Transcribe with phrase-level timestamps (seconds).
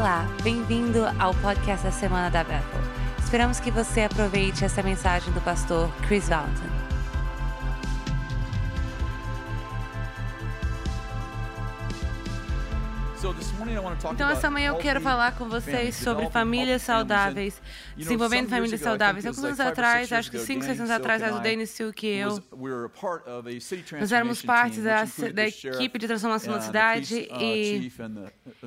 [0.00, 2.80] Olá, bem-vindo ao podcast da Semana da Bethel.
[3.22, 6.70] Esperamos que você aproveite essa mensagem do pastor Chris Valentin.
[14.12, 17.60] Então, essa manhã eu quero falar com vocês sobre famílias saudáveis,
[17.96, 19.26] desenvolvendo famílias saudáveis.
[19.26, 22.42] Alguns anos atrás, acho que 5, 6 anos atrás, a Dani Silk e eu,
[23.98, 27.92] nós éramos parte da, da equipe de transformação da cidade e,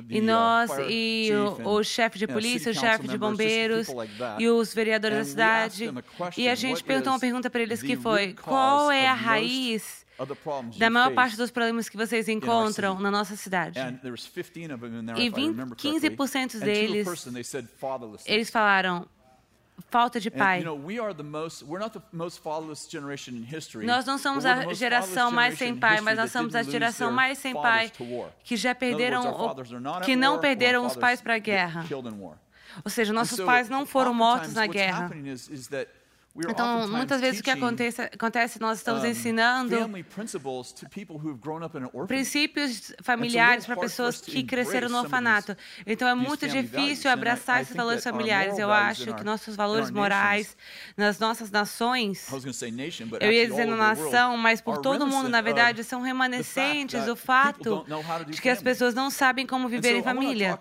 [0.08, 1.30] e nós e
[1.64, 3.88] o, o chefe de polícia, o chefe de bombeiros
[4.38, 5.94] e os vereadores da cidade.
[6.36, 10.03] E a gente perguntou uma pergunta para eles que foi, qual é a raiz
[10.78, 13.78] da maior parte dos problemas que vocês encontram na nossa cidade.
[15.18, 17.06] E 20, 15% deles,
[18.26, 19.06] eles falaram
[19.90, 20.62] falta de pai.
[23.84, 27.52] Nós não somos a geração mais sem pai, mas nós somos a geração mais sem
[27.52, 27.90] pai
[28.44, 29.22] que já perderam,
[30.04, 31.84] que não perderam os pais para a guerra.
[32.84, 35.10] Ou seja, nossos pais não foram mortos na guerra.
[36.36, 39.76] Então, muitas vezes o que acontece, acontece nós estamos ensinando
[42.08, 45.56] princípios familiares para pessoas que cresceram no orfanato.
[45.86, 48.58] Então, é muito difícil abraçar esses valores familiares.
[48.58, 50.56] Eu acho que nossos valores morais
[50.96, 52.26] nas nossas nações,
[53.20, 57.86] eu ia dizer na nação, mas por todo mundo, na verdade, são remanescentes do fato
[58.28, 60.58] de que as pessoas não sabem como viver em família.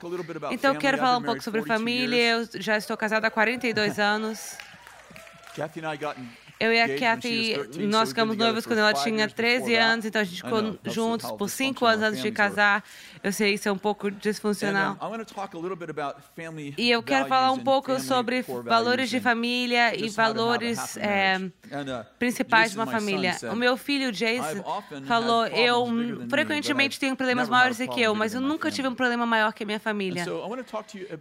[0.52, 2.22] Então, eu quero falar um pouco sobre família.
[2.22, 4.56] Eu já estou casada há 42 anos.
[5.56, 6.18] Kathy and I got
[6.64, 7.58] Eu e a Kathy,
[7.90, 11.86] nós ficamos noivos quando ela tinha 13 anos, então a gente ficou juntos por 5
[11.86, 12.82] anos antes de casar.
[13.22, 14.98] Eu sei, isso é um pouco disfuncional.
[16.78, 21.52] E eu quero falar um pouco sobre valores de família e valores é,
[22.18, 23.36] principais de uma família.
[23.52, 24.64] O meu filho, Jason,
[25.06, 25.86] falou, eu
[26.30, 29.64] frequentemente tenho problemas maiores do que eu, mas eu nunca tive um problema maior que
[29.64, 30.26] a minha família.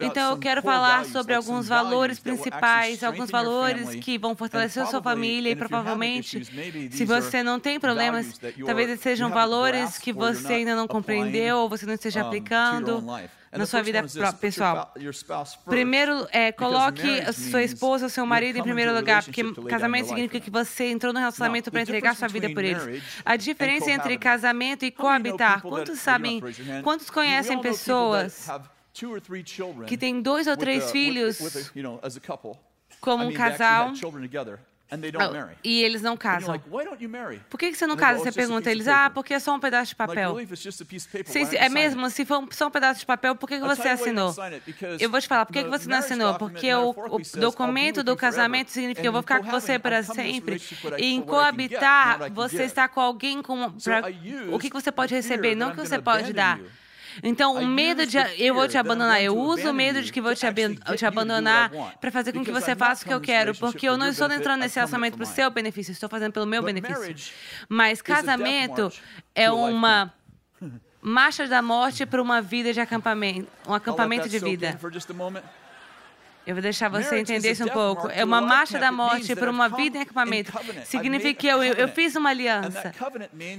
[0.00, 5.02] Então eu quero falar sobre alguns valores principais, alguns valores que vão fortalecer a sua
[5.02, 6.44] família família e provavelmente,
[6.90, 11.86] se você não tem problemas, talvez sejam valores que você ainda não compreendeu ou você
[11.86, 13.04] não esteja aplicando
[13.50, 14.04] na sua vida
[14.40, 14.94] pessoal.
[15.66, 20.90] Primeiro, é, coloque sua esposa, seu marido em primeiro lugar, porque casamento significa que você
[20.90, 23.02] entrou no relacionamento para entregar sua vida por eles.
[23.24, 26.42] A diferença entre casamento e coabitar, quantos sabem,
[26.82, 28.48] quantos conhecem pessoas
[29.86, 31.38] que têm dois ou três filhos
[33.00, 33.92] como um casal
[35.64, 36.60] e eles não casam.
[37.48, 38.18] Por que você não casa?
[38.18, 40.36] Você pergunta a eles, ah, porque é só um pedaço de papel.
[41.26, 44.34] Se, é mesmo, se for só um pedaço de papel, por que você assinou?
[44.98, 46.34] Eu vou te falar, por que você não assinou?
[46.34, 50.60] Porque o, o documento do casamento significa que eu vou ficar com você para sempre.
[50.98, 53.70] E em coabitar, você está com alguém com...
[53.72, 54.02] Pra,
[54.50, 56.60] o que você pode receber, não o que você pode dar.
[57.22, 60.34] Então, o medo de eu vou te abandonar, eu uso o medo de que vou
[60.34, 60.46] te,
[60.96, 64.08] te abandonar para fazer com que você faça o que eu quero, porque eu não
[64.08, 67.32] estou entrando nesse relacionamento para o seu benefício, estou fazendo pelo meu benefício.
[67.68, 68.92] Mas casamento
[69.34, 70.12] é uma
[71.00, 74.78] marcha da morte para uma vida de acampamento, um acampamento de vida.
[76.44, 78.08] Eu vou deixar você entender isso um pouco.
[78.08, 80.52] É uma marcha da morte por uma vida em acampamento.
[80.84, 82.92] Significa que eu, eu fiz uma aliança.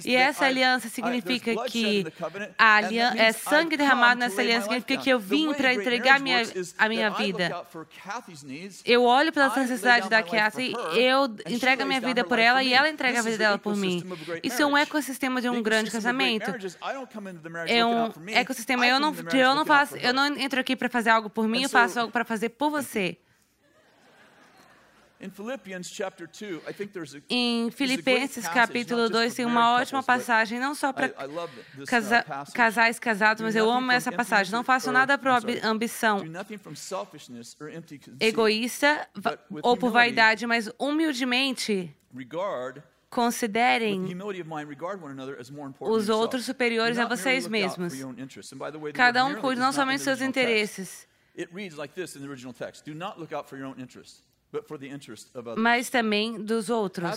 [0.03, 2.05] E essa aliança significa que
[2.57, 4.63] a aliança, é sangue derramado nessa aliança.
[4.63, 6.43] Significa que eu vim para entregar minha,
[6.77, 7.65] a minha vida.
[8.85, 12.89] Eu olho pelas necessidades da Kathy, eu entrego a minha vida por ela e ela
[12.89, 14.03] entrega a vida dela por mim.
[14.43, 16.53] Isso é um ecossistema de um grande casamento.
[17.67, 18.85] É um ecossistema.
[18.85, 21.69] Eu não, eu não faço, eu não entro aqui para fazer algo por mim, eu
[21.69, 23.17] faço algo para fazer por você.
[27.29, 31.09] Em Filipenses capítulo 2 tem uma ótima passagem, não só para
[31.87, 34.51] casa, casais casados, mas eu amo essa passagem.
[34.51, 35.29] Não faço nada por
[35.63, 36.21] ambição.
[38.19, 39.07] Egoísta
[39.61, 41.95] ou por vaidade, mas humildemente
[43.09, 44.03] considerem
[45.79, 47.93] os outros superiores a vocês mesmos.
[48.93, 52.53] Cada um cuide não somente dos seus interesses, It reads like this in the original
[52.53, 54.23] text Do not look out for your own interest.
[55.57, 57.09] Mas também dos outros.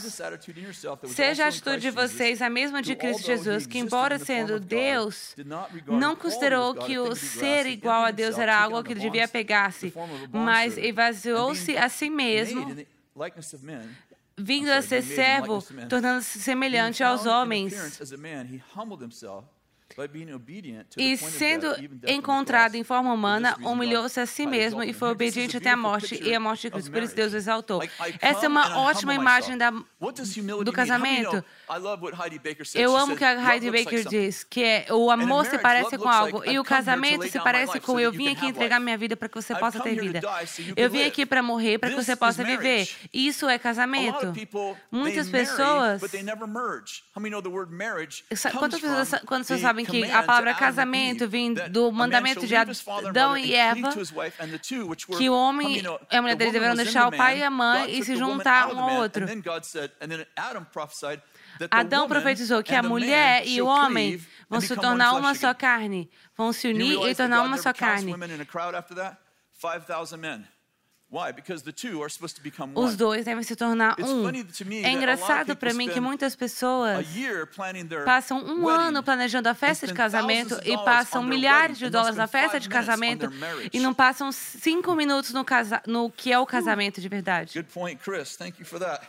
[1.09, 5.37] Seja a atitude de vocês a mesma de Cristo Jesus, que, embora sendo Deus,
[5.87, 9.93] não considerou que o ser igual a Deus era algo que ele devia pegar-se,
[10.33, 12.75] mas esvaziou-se a si mesmo,
[14.39, 17.75] vindo a ser servo, tornando-se semelhante aos homens
[20.97, 21.75] E sendo
[22.07, 26.35] encontrado em forma humana, humilhou-se a si mesmo e foi obediente até a morte e
[26.35, 26.91] a morte de Cristo.
[26.91, 27.83] Por isso Deus o exaltou.
[28.21, 31.43] Essa é uma ótima imagem da, do casamento.
[32.75, 36.09] Eu amo o que a Heidi Baker diz, que é o amor se parece com
[36.09, 39.35] algo e o casamento se parece com eu vim aqui entregar minha vida para que
[39.35, 40.21] você possa ter vida.
[40.77, 42.89] Eu vim aqui para morrer para que você possa viver.
[43.13, 44.33] Isso é casamento.
[44.91, 46.03] Muitas pessoas.
[48.59, 53.55] Quantas pessoas, quantas pessoas sabem que a palavra casamento vem do mandamento de Adão e
[53.55, 53.91] Eva,
[55.17, 58.05] que o homem e a mulher deles deverão deixar o pai e a mãe e
[58.05, 59.27] se juntar um ao outro.
[61.71, 66.53] Adão profetizou que a mulher e o homem vão se tornar uma só carne, vão
[66.53, 68.15] se unir e tornar uma só carne.
[72.75, 74.29] Os dois devem se tornar um.
[74.83, 77.07] É engraçado para mim que muitas pessoas
[78.05, 82.59] passam um ano planejando a festa de casamento e passam milhares de dólares na festa
[82.59, 83.31] de casamento
[83.73, 87.53] e não passam cinco minutos no, casa no que é o casamento de verdade.
[87.55, 88.37] Good point, Chris.
[88.37, 89.07] Thank you for that.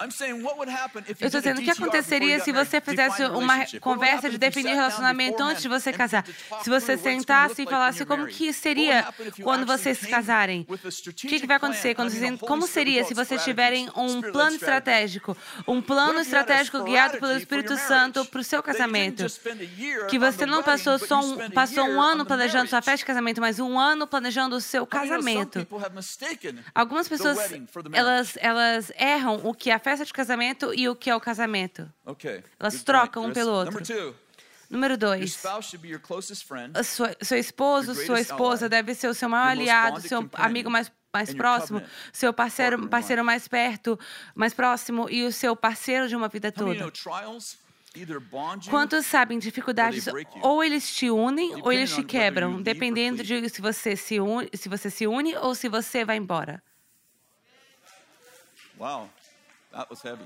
[0.00, 5.62] Eu estou dizendo o que aconteceria se você fizesse uma conversa de definir relacionamento antes
[5.62, 6.24] de você casar.
[6.62, 9.06] Se você sentasse e falasse como que seria
[9.42, 10.66] quando vocês se casarem.
[10.68, 15.36] O que, que vai acontecer quando vocês, como seria se vocês tiverem um plano estratégico,
[15.66, 19.26] um plano estratégico guiado pelo Espírito Santo para o seu casamento,
[20.08, 23.60] que você não passou só um, passou um ano planejando sua festa de casamento, mas
[23.60, 25.66] um ano planejando o seu casamento.
[26.74, 27.38] Algumas pessoas
[27.92, 31.92] elas elas erram o que a festa de casamento e o que é o casamento.
[32.04, 32.42] Okay.
[32.58, 33.80] Elas trocam um pelo outro.
[34.70, 35.38] Número dois,
[36.82, 41.32] sua, seu esposo, sua esposa deve ser o seu maior aliado, seu amigo mais, mais
[41.34, 41.82] próximo,
[42.12, 43.96] seu parceiro, parceiro mais perto,
[44.34, 46.90] mais próximo e o seu parceiro de uma vida toda.
[48.68, 50.06] Quantos sabem dificuldades
[50.40, 54.68] ou eles te unem ou eles te quebram, dependendo de se você se une, se
[54.68, 56.60] você se une ou se você vai embora.
[58.80, 59.08] Uau.
[59.74, 60.24] That was heavy.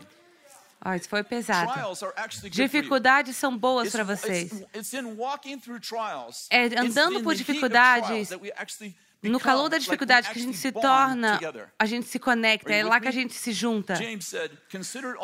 [0.84, 1.72] Oh, isso foi pesado.
[2.50, 4.62] Dificuldades são boas para vocês.
[6.50, 8.30] É andando por dificuldades,
[9.20, 11.40] no calor da dificuldade que a gente se torna,
[11.78, 13.94] a gente se conecta, é lá que a gente se junta.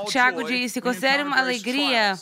[0.08, 2.18] Tiago disse: considere uma alegria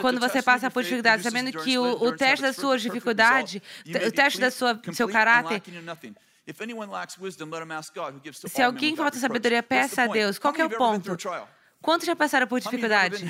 [0.00, 4.40] quando você passa por dificuldades, sabendo que o, o teste da sua dificuldade, o teste
[4.40, 5.60] da sua seu caráter
[8.48, 10.38] se alguém falta sabedoria, peça a Deus.
[10.38, 11.16] Qual é o ponto?
[11.80, 13.24] Quantos já passaram por dificuldade?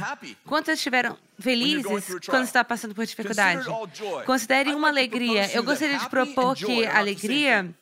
[0.45, 3.65] Quantos estiveram felizes quando está passando por dificuldade?
[4.27, 5.51] Considere uma alegria.
[5.55, 7.75] Eu gostaria de propor que a alegria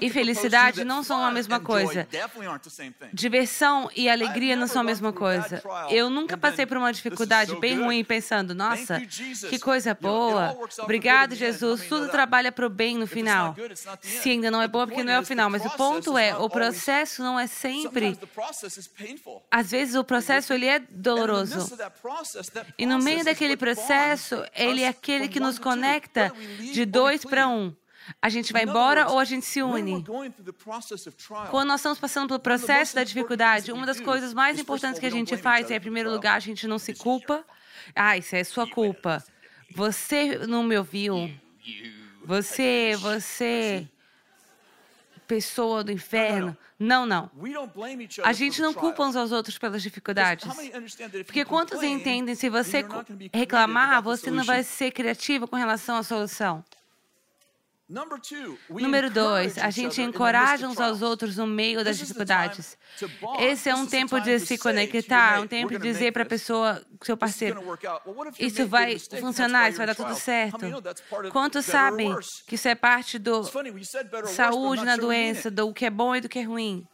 [0.00, 2.06] e felicidade não são a mesma coisa.
[3.12, 5.62] Diversão e alegria não são a mesma coisa.
[5.88, 9.00] Eu nunca passei por uma dificuldade bem ruim pensando, nossa,
[9.48, 10.56] que coisa boa.
[10.80, 11.86] Obrigado, Jesus.
[11.88, 13.56] Tudo trabalha para o bem no final.
[14.00, 15.48] Se ainda não é boa, porque não é o final.
[15.50, 18.18] Mas o ponto é, o processo não é sempre.
[19.50, 21.70] Às vezes o processo ele é doloroso.
[22.78, 26.32] E no meio daquele processo, ele é aquele que nos conecta
[26.72, 27.74] de dois para um.
[28.20, 30.04] A gente vai embora ou a gente se une?
[31.50, 35.10] Quando nós estamos passando pelo processo da dificuldade, uma das coisas mais importantes que a
[35.10, 37.44] gente faz é, em primeiro lugar, a gente não se culpa.
[37.94, 39.22] Ah, isso é sua culpa.
[39.74, 41.30] Você não me ouviu.
[42.24, 43.88] Você, você,
[45.26, 46.56] pessoa do inferno.
[46.78, 47.30] Não, não.
[48.24, 50.48] A gente não culpa uns aos outros pelas dificuldades.
[51.26, 52.84] Porque quantos entendem, se você
[53.32, 56.64] reclamar, você não vai ser criativo com relação à solução?
[58.68, 62.78] Número dois, a gente encoraja uns aos outros no meio das dificuldades.
[63.40, 67.16] Esse é um tempo de se conectar, um tempo de dizer para a pessoa, seu
[67.16, 67.60] parceiro,
[68.38, 70.60] isso vai funcionar, isso vai dar tudo certo.
[71.32, 72.14] Quantos sabem
[72.46, 73.42] que isso é parte do
[74.26, 76.86] saúde na doença, do que é bom e do que é ruim?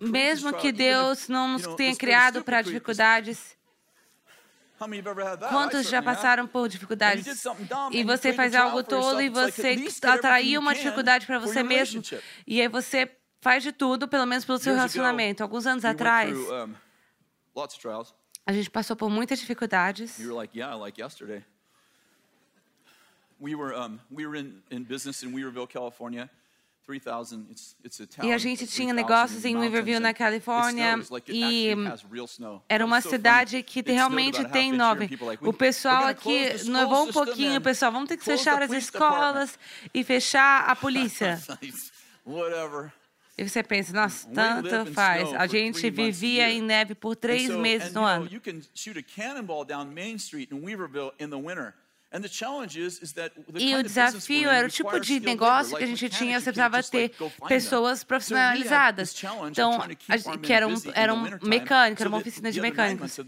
[0.00, 3.56] Mesmo que Deus não nos tenha criado para dificuldades,
[5.48, 7.44] Quantos já passaram por dificuldades?
[7.92, 12.02] E você faz algo tolo e você atraiu uma dificuldade para você mesmo.
[12.46, 15.42] E aí você faz de tudo, pelo menos pelo seu relacionamento.
[15.42, 16.36] Alguns anos atrás,
[18.44, 20.18] a gente passou por muitas dificuldades.
[23.38, 26.30] We were um, we were in, in business in Weaverville, California.
[28.22, 31.74] E a gente tinha negócios em Weaverville, na Califórnia, e
[32.68, 35.08] era uma cidade que realmente tem nove.
[35.40, 39.58] O pessoal aqui nevou um pouquinho, pessoal, vamos ter que fechar as escolas
[39.92, 41.40] e fechar a polícia.
[43.38, 45.28] E você pensa, nossa, tanto faz.
[45.34, 48.24] A gente vivia em neve por três meses no ano.
[53.56, 57.12] E o desafio era o tipo de negócio que a gente tinha, você precisava ter
[57.48, 59.14] pessoas profissionalizadas.
[59.50, 59.80] Então,
[60.42, 63.18] que eram, eram mecânicos, era uma oficina de mecânicos.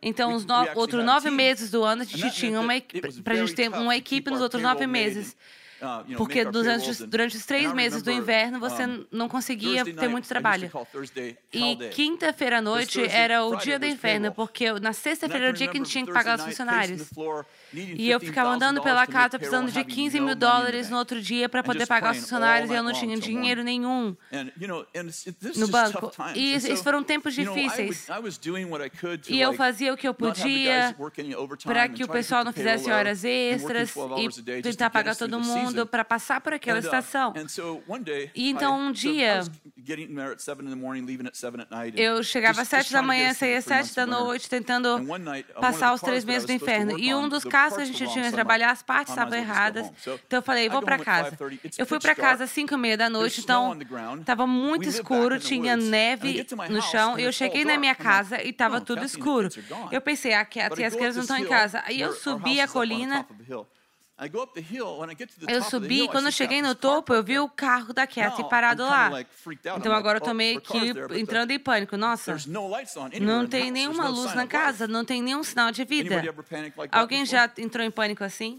[0.00, 2.72] Então, os no, outros nove meses do ano, a gente tinha uma
[3.24, 5.36] para a gente ter uma equipe nos outros nove meses.
[5.80, 10.70] Ah, Porque durante, durante os três meses do inverno você não conseguia ter muito trabalho.
[11.52, 15.68] E quinta-feira à noite era o dia do inverno, porque na sexta-feira era o dia
[15.68, 17.10] que a gente tinha que pagar os funcionários.
[17.72, 21.62] E eu ficava andando pela casa precisando de 15 mil dólares no outro dia para
[21.62, 24.16] poder pagar os funcionários e eu não tinha dinheiro nenhum
[25.56, 26.12] no banco.
[26.34, 28.06] E esses foram tempos difíceis.
[29.28, 30.94] E eu fazia o que eu podia
[31.64, 36.40] para que o pessoal não fizesse horas extras e tentar pagar todo mundo para passar
[36.40, 37.34] por aquela uh, estação.
[38.34, 39.42] E então um dia
[41.94, 46.00] eu chegava às sete da manhã, saía às sete da noite, tentando uh, passar os
[46.00, 46.98] três meses do inferno.
[46.98, 49.90] E um dos casos que a gente tinha que trabalhar, as partes estavam erradas.
[50.26, 51.36] Então eu falei, vou para casa.
[51.76, 53.76] Eu fui para casa às cinco e meia da noite, então
[54.20, 57.18] estava muito escuro, tinha neve no chão.
[57.18, 59.48] E eu cheguei na minha casa e estava tudo escuro.
[59.90, 61.82] Eu pensei, a Cat e as crianças não estão em casa.
[61.86, 63.26] Aí eu subi a colina
[65.46, 68.82] eu subi e quando eu cheguei no topo, eu vi o carro da Kathy parado
[68.82, 69.24] lá.
[69.76, 71.96] Então agora eu tô meio que entrando em pânico.
[71.96, 72.36] Nossa,
[73.20, 76.20] não tem nenhuma luz na casa, não tem nenhum sinal de vida.
[76.90, 78.58] Alguém já entrou em pânico assim?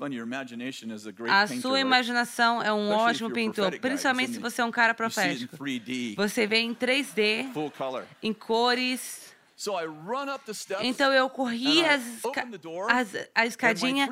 [1.30, 5.58] A sua imaginação é um ótimo pintor, principalmente se você é um cara profético.
[6.16, 7.48] Você vê em 3D,
[8.24, 9.28] em cores.
[10.86, 12.01] Então eu corri as,
[12.89, 14.08] as, a escadinha,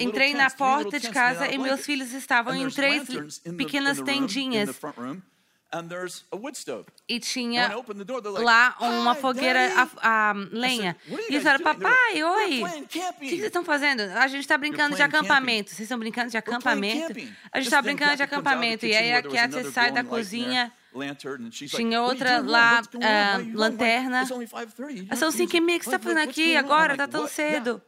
[0.00, 3.08] entrei na porta de casa e meus filhos estavam em três
[3.56, 4.68] pequenas tendinhas.
[7.08, 7.68] E tinha
[8.40, 9.60] lá uma fogueira
[10.02, 10.96] a, a lenha.
[11.08, 14.00] E eles falaram, papai, oi, o que vocês estão fazendo?
[14.00, 15.70] A gente está brincando de acampamento.
[15.70, 17.12] Vocês estão brincando de acampamento?
[17.52, 18.86] A gente está brincando de acampamento.
[18.86, 20.72] E aí a Cat sai da cozinha
[21.68, 24.24] tinha outra lá, uh, lanterna.
[25.16, 26.92] São cinco e meia, o que você está fazendo aqui agora?
[26.92, 27.82] Está tão cedo.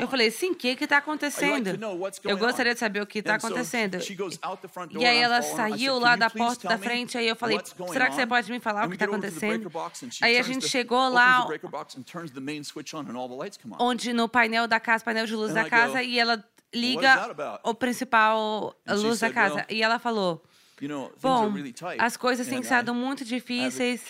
[0.00, 1.70] Eu falei, sim, o que está acontecendo?
[2.24, 3.98] Eu gostaria de saber o que está acontecendo.
[4.98, 7.58] E aí ela saiu lá da porta da frente, aí eu falei,
[7.92, 9.70] será que você pode me falar o que está acontecendo?
[10.22, 11.46] Aí a gente chegou lá,
[13.78, 18.74] onde no painel da casa, painel de luz da casa, e ela liga o principal
[18.88, 19.66] luz da casa.
[19.68, 20.42] E ela falou,
[21.20, 21.52] Bom,
[21.98, 24.02] as coisas têm sido muito difíceis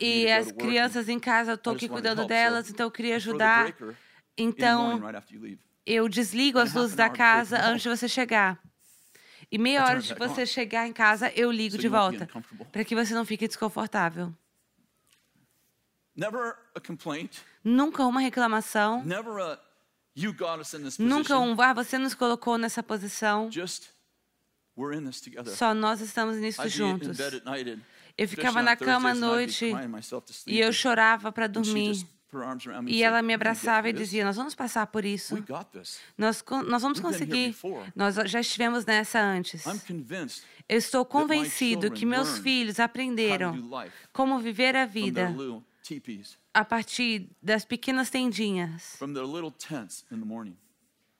[0.00, 3.74] e as crianças em casa, eu estou aqui cuidando delas, então eu queria ajudar.
[4.36, 5.00] Então,
[5.86, 8.58] eu desligo as luzes da casa antes de você chegar.
[9.50, 12.28] E meia hora de você chegar em casa, eu ligo de volta,
[12.72, 14.32] para que você não fique desconfortável.
[17.62, 19.04] Nunca uma reclamação.
[20.98, 23.48] Nunca um, ah, você nos colocou nessa posição.
[25.56, 27.18] Só nós estamos nisso juntos.
[28.16, 29.72] Eu ficava na cama à noite
[30.46, 32.06] e eu chorava para dormir.
[32.86, 35.36] E ela me abraçava e dizia: Nós vamos passar por isso.
[36.18, 37.56] Nós, nós vamos conseguir.
[37.94, 39.62] Nós já estivemos nessa antes.
[40.68, 43.70] Eu estou convencido que meus filhos aprenderam
[44.12, 45.32] como viver a vida
[46.52, 48.96] a partir das pequenas tendinhas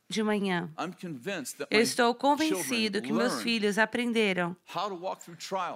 [0.08, 0.70] de manhã.
[1.70, 4.56] Eu estou convencido que meus filhos aprenderam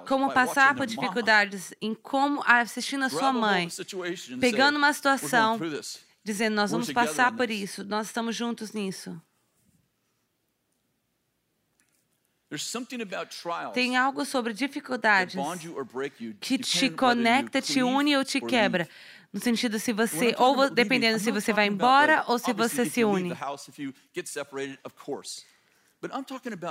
[0.07, 3.69] como passar por dificuldades em como assistindo a sua mãe,
[4.41, 5.59] pegando uma situação,
[6.23, 9.21] dizendo: Nós vamos passar por isso, nós estamos juntos nisso.
[13.75, 15.37] Tem algo sobre dificuldades
[16.41, 18.89] que te conecta, te une ou te quebra.
[19.33, 23.35] No sentido se você, ou dependendo se você vai embora ou se você se une.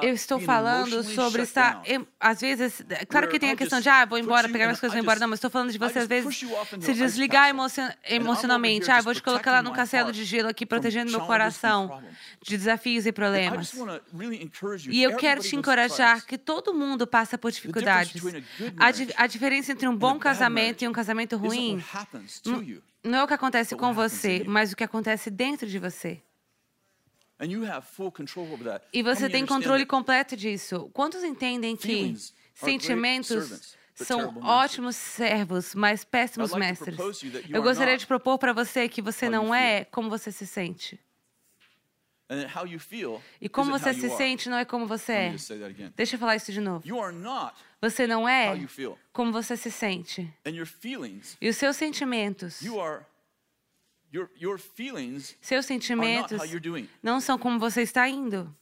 [0.02, 1.82] Eu estou falando sobre estar,
[2.18, 4.98] às vezes, claro que tem a questão de, ah, vou embora, pegar minhas coisas e
[4.98, 5.20] vou embora.
[5.20, 6.46] Não, mas estou falando de você, às vezes,
[6.80, 8.90] se desligar emocion, emocionalmente.
[8.90, 12.02] Ah, vou te colocar lá num castelo de gelo aqui, protegendo meu coração
[12.42, 13.74] de desafios e problemas.
[14.90, 18.22] E eu quero te encorajar que todo mundo passa por dificuldades.
[18.80, 21.84] A, a diferença entre um bom casamento e um casamento ruim
[23.04, 26.22] não é o que acontece com você, mas o que acontece dentro de você.
[28.92, 30.90] E você tem controle completo disso.
[30.94, 32.16] Quantos entendem que
[32.56, 36.96] sentimentos são ótimos servos, mas péssimos mestres?
[37.50, 41.00] Eu gostaria de propor para você que você não é como você se sente.
[43.40, 45.30] E como você se sente não é como você é.
[45.96, 46.86] Deixa eu falar isso de novo.
[47.82, 48.48] Você não é
[49.14, 50.30] como você se sente.
[51.40, 52.62] E os seus sentimentos.
[55.42, 56.40] Seus sentimentos
[57.04, 58.56] não são como você está indo.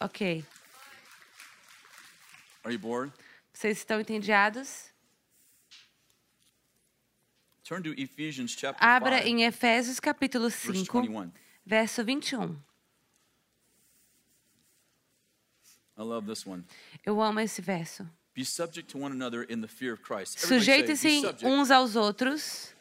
[0.00, 0.44] Ok.
[3.52, 4.90] Vocês estão entediados?
[8.78, 11.02] Abra em Efésios capítulo 5,
[11.64, 12.60] verso 21.
[17.04, 18.08] Eu amo esse verso.
[20.36, 22.74] Sujeitem-se uns aos outros.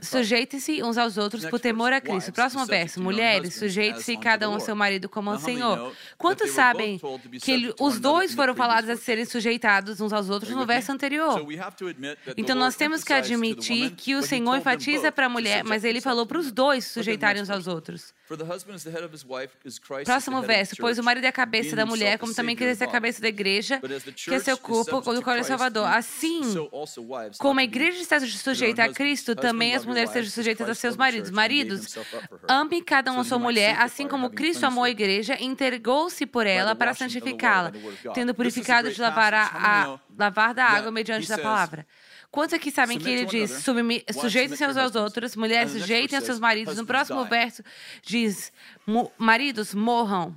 [0.00, 2.32] Sujeitem-se uns aos outros por temor a Cristo.
[2.32, 2.98] Próximo verso.
[2.98, 5.94] Mulheres, sujeite-se cada um ao seu marido como ao Senhor.
[6.16, 6.98] Quantos sabem
[7.42, 11.46] que ele, os dois foram falados a serem sujeitados uns aos outros no verso anterior?
[12.38, 16.24] Então nós temos que admitir que o Senhor enfatiza para a mulher, mas ele falou
[16.24, 18.14] para os dois sujeitarem uns aos outros.
[20.04, 20.76] Próximo verso.
[20.78, 23.28] Pois o marido é a cabeça da mulher, como também Cristo é a cabeça da
[23.28, 23.80] igreja,
[24.16, 25.86] que é seu corpo, do qual é Salvador.
[25.86, 26.42] Assim,
[27.38, 31.30] como a igreja está sujeita a Cristo, também as mulheres sejam sujeitas a seus maridos.
[31.30, 31.96] Maridos,
[32.48, 36.46] ame cada um a sua mulher, assim como Cristo amou a igreja e entregou-se por
[36.46, 37.72] ela para santificá-la,
[38.14, 41.86] tendo purificado de lavar, a, a, lavar da água mediante da palavra.
[42.30, 43.50] Quantos aqui sabem que ele diz:
[44.20, 46.76] sujeitem-se uns aos outros, mulheres sujeitem a seus maridos?
[46.76, 47.62] No próximo verso
[48.02, 48.52] diz:
[49.18, 50.36] maridos morram.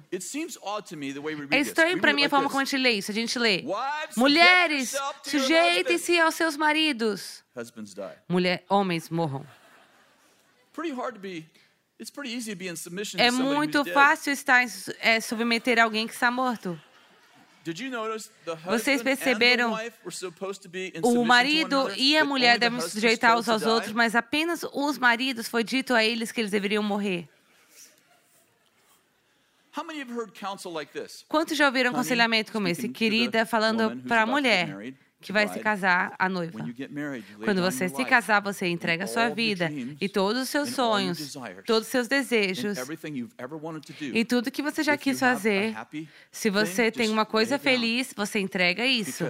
[1.52, 3.12] É estranho para mim a forma como a gente lê isso.
[3.12, 3.64] A gente lê:
[4.18, 7.44] mulheres sujeitem-se aos seus maridos.
[8.28, 9.46] Mulher, homens morram.
[13.18, 14.66] É muito fácil estar
[15.00, 16.80] é, submeter alguém que está morto.
[18.66, 19.74] Vocês perceberam?
[21.02, 25.48] O marido e a mulher devem se sujeitar uns aos outros, mas apenas os maridos
[25.48, 27.28] foi dito a eles que eles deveriam morrer.
[31.28, 32.90] Quantos já ouviram aconselhamento como esse?
[32.90, 34.94] Querida, falando para a mulher
[35.24, 36.60] que vai se casar, a noiva.
[37.44, 41.88] Quando você se casar, você entrega a sua vida e todos os seus sonhos, todos
[41.88, 42.78] os seus desejos
[44.02, 45.76] e tudo que você já quis fazer.
[46.32, 49.24] Se você tem uma coisa feliz, você entrega isso.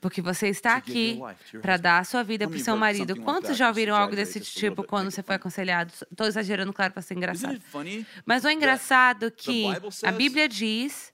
[0.00, 1.20] Porque você está aqui
[1.60, 3.16] para dar a sua vida para o seu marido.
[3.20, 5.92] Quantos já ouviram algo desse tipo quando você foi aconselhado?
[6.10, 7.60] Estou exagerando, claro, para ser engraçado.
[8.24, 9.66] Mas não é engraçado que
[10.04, 11.12] a Bíblia diz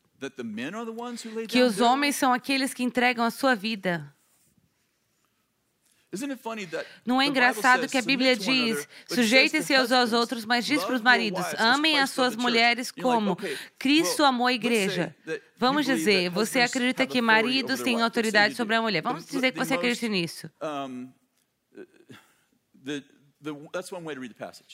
[1.48, 4.12] que os homens são aqueles que entregam a sua vida.
[7.04, 11.44] Não é engraçado que a Bíblia diz: sujeitem-se aos outros, mas diz para os maridos:
[11.58, 13.36] amem as suas mulheres como
[13.78, 15.14] Cristo amou a igreja.
[15.58, 19.02] Vamos dizer, você acredita que maridos têm autoridade sobre a mulher.
[19.02, 20.50] Vamos dizer que você acredita nisso.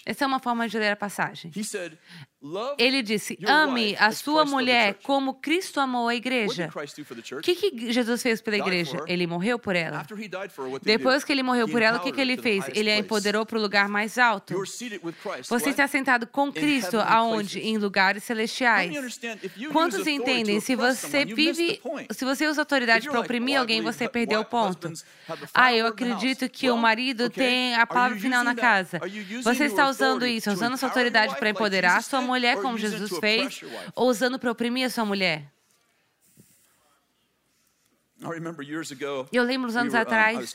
[0.07, 1.50] Essa é uma forma de ler a passagem.
[2.76, 6.68] Ele disse: Ame a sua mulher como Cristo amou a igreja.
[7.33, 8.98] O que, que Jesus fez pela igreja?
[9.07, 10.05] Ele morreu por ela.
[10.83, 12.64] Depois que ele morreu por ela, o que, que ele fez?
[12.74, 14.55] Ele a empoderou para o lugar mais alto.
[15.48, 17.61] Você está sentado com Cristo aonde?
[17.61, 18.92] Em lugares celestiais.
[19.70, 20.59] Quantos entendem?
[20.59, 24.92] Se você vive, se você usa autoridade para oprimir alguém, você perdeu o ponto.
[25.55, 29.00] Ah, eu acredito que o marido tem a palavra final na casa.
[29.44, 33.61] Você está usando isso, usando sua autoridade para empoderar a sua mulher, como Jesus fez,
[33.95, 35.51] ou usando para oprimir a sua mulher?
[39.33, 40.55] Eu lembro uns anos atrás.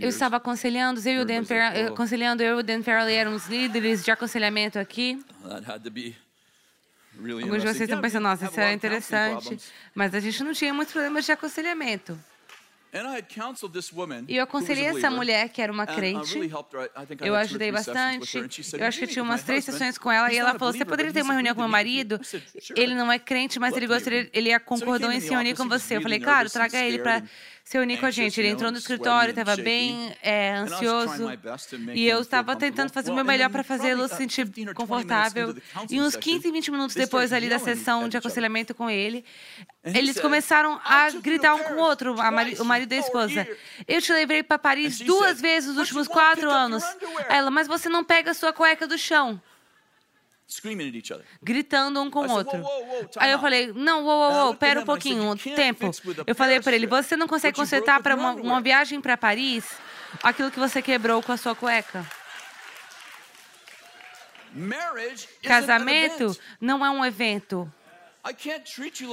[0.00, 3.46] Eu estava aconselhando, eu e o Dan Farrell, aconselhando eu e o Dan Farrell éramos
[3.46, 5.24] líderes de aconselhamento aqui.
[7.18, 9.58] Alguns de vocês estão pensando, nossa, isso é interessante.
[9.94, 12.18] Mas a gente não tinha muitos problemas de aconselhamento.
[14.28, 16.38] E eu aconselhei essa mulher que era uma crente.
[17.20, 18.38] Eu ajudei bastante.
[18.78, 21.12] Eu acho que eu tinha umas três sessões com ela e ela falou: "Você poderia
[21.12, 22.20] ter uma reunião com meu marido?
[22.74, 26.02] Ele não é crente, mas ele gostaria, ele concordou em se unir com você." Eu
[26.02, 27.22] falei: "Claro, traga ele para
[27.68, 28.40] se unir com a gente.
[28.40, 31.28] Ele entrou no escritório, estava bem é, ansioso.
[31.92, 35.54] E eu estava tentando fazer o meu melhor para fazê-lo se sentir confortável.
[35.90, 39.22] E uns 15, 20 minutos depois ali da sessão de aconselhamento com ele,
[39.84, 43.46] eles começaram a gritar um com o outro, o marido e a esposa.
[43.86, 46.82] Eu te levei para Paris duas vezes nos últimos quatro anos.
[47.28, 49.38] Ela, mas você não pega a sua cueca do chão
[51.42, 52.64] gritando um com o outro.
[53.16, 55.90] Aí eu falei, não, uou, uou, uou, pera um pouquinho, tempo.
[56.26, 59.64] Eu falei para ele, você não consegue consertar para uma, uma viagem para Paris
[60.22, 62.04] aquilo que você quebrou com a sua cueca?
[65.42, 67.70] Casamento não é um evento.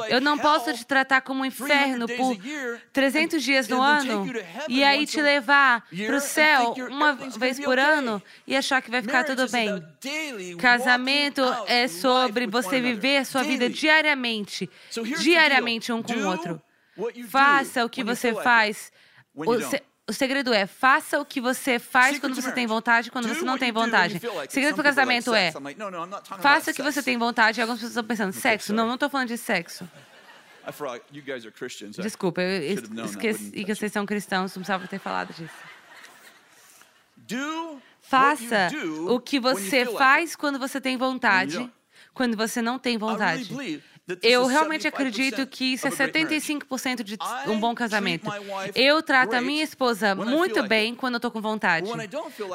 [0.09, 2.37] Eu não posso te tratar como um inferno por
[2.91, 4.25] 300 dias no ano
[4.67, 9.01] e aí te levar para o céu uma vez por ano e achar que vai
[9.01, 9.69] ficar tudo bem.
[10.57, 14.69] Casamento é sobre você viver a sua vida diariamente,
[15.19, 16.61] diariamente um com o outro.
[17.29, 18.91] Faça o que você faz.
[19.33, 19.43] O
[20.13, 23.57] segredo é faça o que você faz quando você tem vontade e quando você não
[23.57, 24.17] tem vontade.
[24.17, 25.51] O segredo para o casamento é
[26.39, 27.59] faça o que você tem vontade.
[27.59, 28.71] E algumas pessoas estão pensando, sexo?
[28.73, 29.89] Não, não estou falando de sexo.
[32.01, 32.73] Desculpa, eu
[33.05, 35.53] esqueci que vocês são cristãos, não precisava ter falado disso.
[38.01, 38.69] Faça
[39.09, 41.71] o que você faz quando você tem vontade,
[42.13, 43.49] quando você não tem vontade.
[44.21, 48.29] Eu realmente acredito que isso é 75% de um bom casamento.
[48.75, 51.89] Eu trato a minha esposa muito bem quando eu estou com vontade.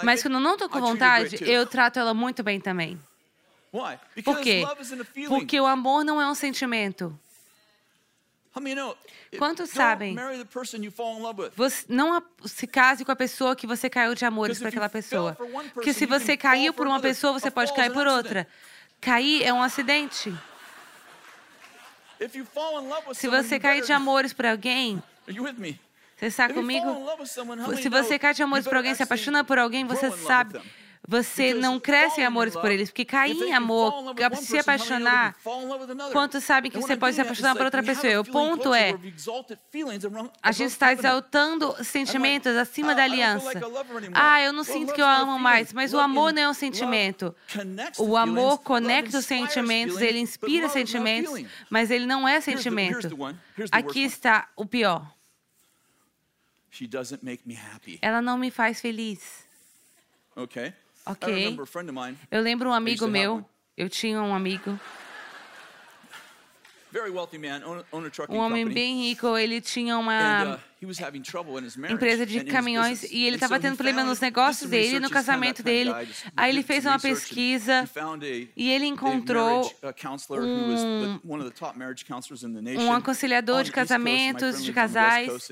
[0.05, 3.01] Mas quando eu não estou com vontade, eu trato ela muito bem também.
[4.25, 4.65] Por quê?
[5.29, 7.19] Porque o amor não é um sentimento.
[9.39, 10.17] Quantos sabem?
[11.57, 15.37] Você não se case com a pessoa que você caiu de amores para aquela pessoa.
[15.73, 18.47] Porque se você caiu por uma pessoa, você pode cair por outra.
[19.01, 20.33] Cair é um acidente.
[23.15, 26.87] Se você cai de amores por alguém, você está comigo?
[27.81, 30.61] Se você cai de amores por alguém, se apaixona por alguém, você sabe
[31.11, 33.93] você não cresce em amores por eles, porque cair em amor,
[34.37, 35.35] se apaixonar,
[36.13, 38.21] quantos sabem que você pode se apaixonar por outra pessoa?
[38.21, 38.95] O ponto é,
[40.41, 43.61] a gente está exaltando sentimentos acima da aliança.
[44.15, 47.35] Ah, eu não sinto que eu amo mais, mas o amor não é um sentimento.
[47.99, 53.09] O amor conecta os sentimentos, ele inspira sentimentos, mas ele não é sentimento.
[53.73, 55.13] Aqui está o pior.
[58.01, 59.45] Ela não me faz feliz.
[60.37, 60.73] Okay.
[61.07, 61.57] Ok.
[62.31, 63.45] Eu lembro um amigo meu.
[63.77, 64.79] Eu tinha um amigo.
[68.29, 70.61] Um homem bem rico, ele tinha uma uh,
[71.93, 75.91] empresa de caminhões e ele estava tendo problema nos negócios dele, no casamento dele.
[76.37, 77.89] Aí ele fez uma pesquisa
[78.57, 79.71] e ele encontrou
[80.43, 81.21] um,
[82.79, 85.51] um aconselhador de casamentos, de casais.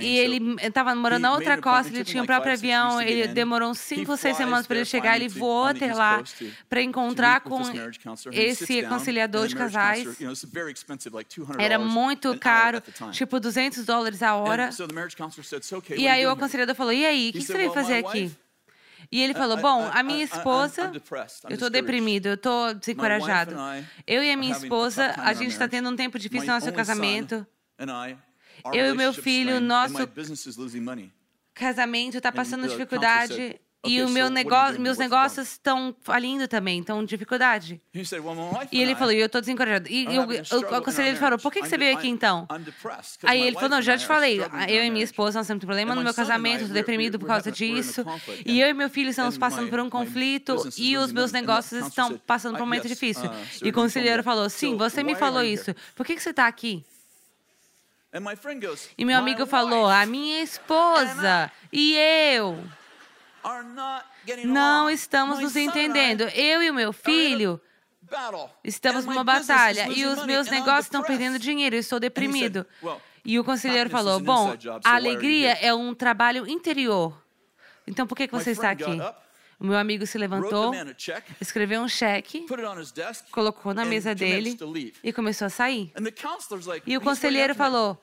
[0.00, 4.10] E ele estava morando na outra costa, ele tinha o próprio avião, ele demorou 5
[4.10, 6.22] ou 6 semanas para ele chegar, ele voou até lá
[6.70, 7.60] para encontrar com
[8.32, 10.06] esse aconselhador de casais.
[11.58, 12.82] Era muito caro,
[13.12, 14.70] tipo 200 dólares a hora.
[15.96, 18.30] E aí o aconselhador falou: E aí, o que, você veio fazer aqui?
[19.10, 20.92] E ele falou: Bom, a minha esposa,
[21.48, 23.54] eu estou deprimido, eu estou desencorajado.
[24.06, 27.46] Eu e a minha esposa, a gente está tendo um tempo difícil no nosso casamento.
[28.72, 30.08] Eu e meu filho, nosso
[31.54, 33.60] casamento está passando dificuldade.
[33.88, 37.80] E o meu negócio, meus negócios estão falindo também, estão dificuldade.
[38.72, 39.88] E ele falou, e eu estou desencorajado.
[39.88, 42.46] E eu, o, o conselheiro falou, por que, que você veio aqui então?
[43.24, 46.02] Aí ele falou, não, já te falei, eu e minha esposa nós temos problema no
[46.02, 48.04] meu casamento, estou deprimido por causa disso.
[48.44, 52.18] E eu e meu filho estamos passando por um conflito e os meus negócios estão
[52.18, 53.30] passando por um momento difícil.
[53.62, 55.74] E o conselheiro falou, sim, você me falou isso.
[55.94, 56.84] Por que, que você está aqui?
[58.96, 62.58] E meu amigo falou, a minha esposa e eu
[64.44, 66.22] não estamos nos entendendo.
[66.34, 67.60] Eu e o meu filho
[68.64, 71.76] estamos numa batalha e os meus negócios estão perdendo dinheiro.
[71.76, 72.66] Eu estou deprimido.
[73.24, 77.22] E o conselheiro falou: Bom, a alegria é um trabalho interior.
[77.86, 79.00] Então por que você está aqui?
[79.60, 80.72] O meu amigo se levantou,
[81.40, 82.46] escreveu um cheque,
[83.32, 84.56] colocou na mesa dele
[85.02, 85.92] e começou a sair.
[86.86, 88.00] E o conselheiro falou: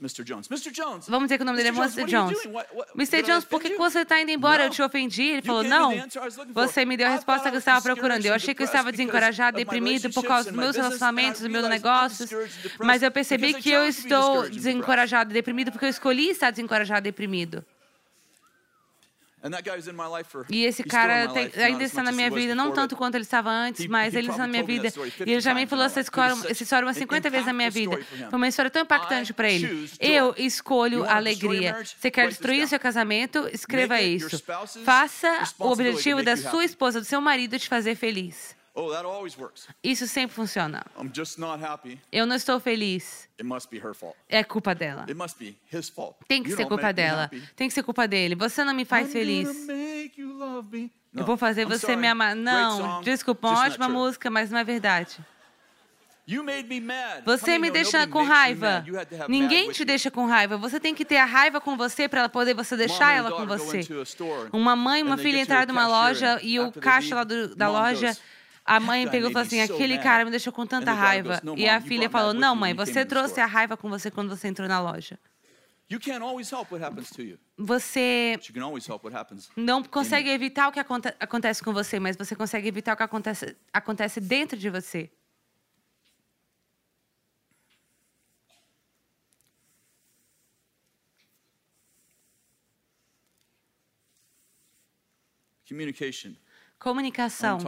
[0.00, 0.24] Mr.
[0.24, 0.48] Jones.
[0.50, 0.70] Mr.
[0.70, 1.08] Jones.
[1.08, 2.04] Vamos dizer que o nome dele é Mr.
[2.04, 2.38] Jones.
[2.94, 3.22] Mr.
[3.22, 4.64] Jones, por que você está indo embora?
[4.64, 5.22] Eu te ofendi.
[5.22, 5.92] Ele falou, não.
[6.52, 8.24] Você me deu a resposta que eu estava procurando.
[8.24, 12.30] Eu achei que eu estava desencorajado, deprimido por causa dos meus relacionamentos, dos meus negócios.
[12.78, 17.64] Mas eu percebi que eu estou desencorajado, deprimido, porque eu escolhi estar desencorajado, deprimido.
[20.50, 23.86] E esse cara tem, ainda está na minha vida, não tanto quanto ele estava antes,
[23.86, 24.92] mas ele está na minha vida.
[25.24, 27.98] E ele já me falou essa história, essa história umas 50 vezes na minha vida.
[28.30, 29.90] Foi uma história tão impactante para ele.
[30.00, 31.76] Eu escolho a alegria.
[31.84, 33.48] Você quer destruir o seu casamento?
[33.52, 34.42] Escreva isso.
[34.84, 38.55] Faça o objetivo da sua esposa, do seu marido te fazer feliz.
[38.78, 39.66] Oh, that always works.
[39.82, 40.84] Isso sempre funciona.
[41.00, 41.98] I'm just not happy.
[42.12, 43.26] Eu não estou feliz.
[43.38, 44.14] It must be her fault.
[44.28, 45.02] É culpa dela.
[45.08, 46.18] It must be his fault.
[46.28, 47.30] Tem que you ser culpa dela.
[47.56, 48.34] Tem que ser culpa dele.
[48.34, 49.48] Você não me faz I'm feliz.
[51.14, 51.96] Eu vou fazer I'm você sorry.
[51.96, 52.36] me amar.
[52.36, 55.24] Não, desculpa, uma ótima música, mas não é verdade.
[57.24, 58.84] Você me deixa com raiva.
[59.26, 60.58] Ninguém te deixa com raiva.
[60.58, 63.80] Você tem que ter a raiva com você para poder você deixar ela com você.
[64.52, 68.14] Uma mãe e uma filha entraram numa loja e o caixa lá do, da loja
[68.66, 71.40] A mãe pegou e falou assim: aquele cara me deixou com tanta raiva.
[71.56, 74.68] E a filha falou: não, mãe, você trouxe a raiva com você quando você entrou
[74.68, 75.18] na loja.
[77.56, 78.36] Você
[79.56, 83.04] não consegue evitar o que aconte acontece com você, mas você consegue evitar o que
[83.04, 85.08] acontece, acontece dentro de você.
[96.78, 97.58] Comunicação.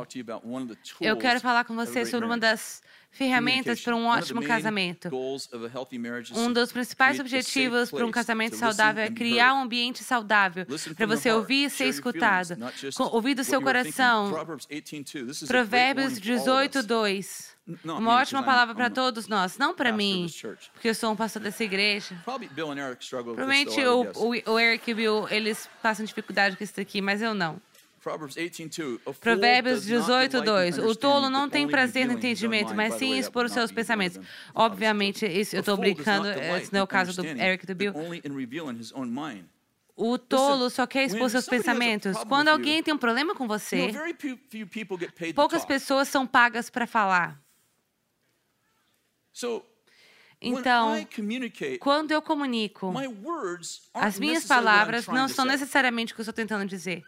[1.01, 5.11] Eu quero falar com você sobre uma das ferramentas para um ótimo casamento.
[6.35, 10.67] Um dos principais objetivos para um casamento saudável é criar um ambiente saudável
[10.97, 12.57] para você ouvir e ser escutado.
[13.13, 14.33] Ouvir do seu coração.
[15.47, 17.59] Provérbios 18, 2.
[17.85, 20.27] Uma ótima palavra para todos nós, não para mim,
[20.73, 22.19] porque eu sou um pastor dessa igreja.
[22.25, 24.11] Provavelmente o,
[24.47, 27.61] o, Eric e o Bill, eles passam dificuldade com isso aqui, mas eu não.
[29.21, 30.79] Provérbios 18, 2.
[30.79, 34.19] O tolo não tem prazer no entendimento, mas sim expor os seus pensamentos.
[34.55, 37.93] Obviamente, isso, eu estou brincando, esse não é o caso do Eric do Bill.
[39.97, 42.17] O tolo só quer expor seus pensamentos.
[42.25, 43.93] Quando alguém tem um problema com você,
[45.35, 47.41] poucas pessoas são pagas para falar.
[49.37, 49.63] Então,
[51.81, 52.93] quando eu comunico,
[53.93, 57.03] as minhas palavras não são necessariamente o que eu estou tentando dizer.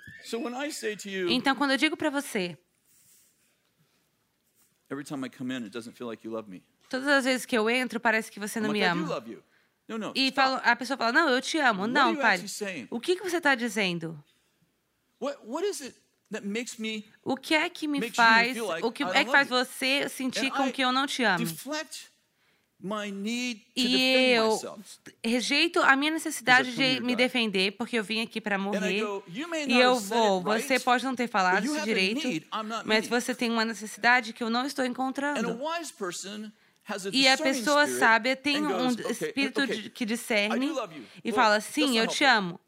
[1.31, 2.59] Então, quando eu digo para você,
[6.89, 9.23] todas as vezes que eu entro, parece que você não me ama.
[10.15, 10.33] E
[10.65, 11.87] a pessoa fala, não, eu te amo.
[11.87, 12.39] Não, pai.
[12.91, 14.23] O que, que você está dizendo?
[17.25, 20.83] O que é que me faz, o que é que faz você sentir com que
[20.83, 21.45] eu não te amo?
[23.77, 24.59] E eu
[25.23, 29.03] rejeito a minha necessidade de me defender, porque eu vim aqui para morrer.
[29.69, 30.41] E eu vou.
[30.43, 32.21] Você pode não ter falado isso direito,
[32.85, 35.59] mas você tem uma necessidade que eu não estou encontrando.
[37.13, 39.61] E a pessoa sábia tem um espírito
[39.95, 40.73] que discerne
[41.25, 42.59] e fala: Sim, eu te amo.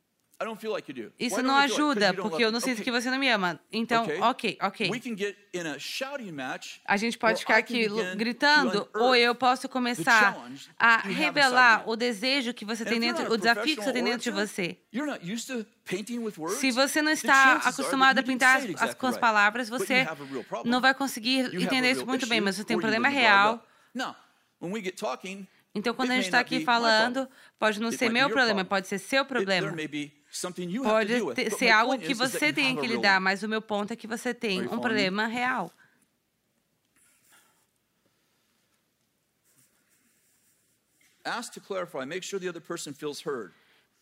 [1.19, 3.61] Isso não ajuda, porque eu não sinto que você não me ama.
[3.73, 4.89] Então, ok, ok.
[6.85, 10.35] A gente pode ficar aqui gritando, ou eu posso começar
[10.79, 14.31] a revelar o desejo que você tem dentro, o desafio que você tem dentro de
[14.31, 14.79] você.
[16.51, 20.07] Se você não está acostumado a pintar as, com as palavras, você
[20.65, 23.67] não vai conseguir entender isso muito bem, mas você tem um problema real.
[25.75, 27.29] Então, quando a gente está aqui falando,
[27.59, 29.75] pode não ser meu problema, pode ser seu problema.
[30.83, 34.07] Pode ter, ser algo que você tem que lidar, mas o meu ponto é que
[34.07, 35.73] você tem um problema real.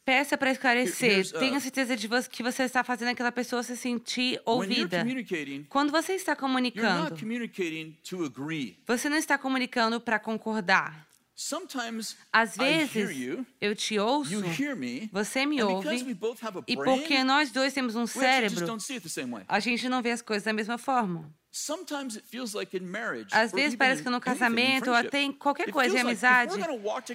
[0.04, 1.30] Peça para esclarecer.
[1.32, 5.04] Tenha uh, certeza de que você está fazendo aquela pessoa se sentir ouvida.
[5.68, 7.14] Quando você está comunicando,
[8.86, 11.09] você não está comunicando para concordar.
[12.30, 12.92] Às vezes,
[13.60, 14.30] eu te ouço,
[15.10, 15.88] você me ouve,
[16.66, 18.66] e porque nós dois temos um cérebro,
[19.48, 21.32] a gente não vê as coisas da mesma forma.
[23.32, 26.54] Às vezes parece que no casamento, ou até em qualquer coisa em amizade,